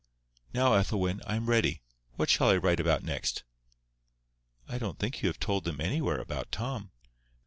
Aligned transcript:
"Now, 0.51 0.73
Ethelwyn, 0.73 1.21
I 1.27 1.35
am 1.35 1.45
ready. 1.47 1.83
What 2.15 2.27
shall 2.31 2.49
I 2.49 2.57
write 2.57 2.79
about 2.79 3.03
next?" 3.03 3.43
"I 4.67 4.79
don't 4.79 4.97
think 4.97 5.21
you 5.21 5.27
have 5.29 5.39
told 5.39 5.63
them 5.63 5.79
anywhere 5.79 6.17
about 6.19 6.51
Tom." 6.51 6.89